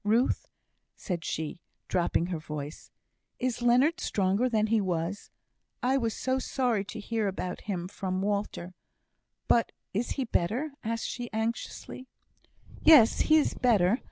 Ruth," 0.03 0.47
said 0.95 1.23
she, 1.23 1.61
dropping 1.87 2.25
her 2.33 2.39
voice, 2.39 2.89
"is 3.37 3.61
Leonard 3.61 3.99
stronger 3.99 4.49
than 4.49 4.65
he 4.65 4.81
was? 4.81 5.29
I 5.83 5.95
was 5.97 6.17
so 6.17 6.39
sorry 6.39 6.83
to 6.85 6.99
hear 6.99 7.27
about 7.27 7.61
him 7.69 7.87
from 7.87 8.23
Walter. 8.23 8.73
But 9.47 9.71
he 9.93 9.99
is 9.99 10.11
better?" 10.31 10.71
asked 10.83 11.05
she, 11.05 11.29
anxiously. 11.31 12.07
"Yes, 12.81 13.19
he 13.19 13.35
is 13.37 13.53
better. 13.53 13.99